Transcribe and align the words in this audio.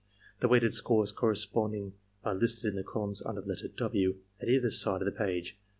The 0.39 0.47
weighted 0.47 0.73
scores 0.73 1.11
corre 1.11 1.35
sponding 1.35 1.91
are 2.25 2.33
listed 2.33 2.71
in 2.71 2.75
the 2.75 2.83
columns 2.83 3.21
imder 3.21 3.43
the 3.43 3.49
letter 3.49 3.67
"W" 3.67 4.15
at 4.41 4.49
either 4.49 4.71
side 4.71 5.03
of 5.03 5.05
the 5.05 5.11
page. 5.11 5.59